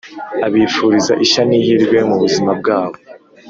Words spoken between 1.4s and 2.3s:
n’ihirwe mu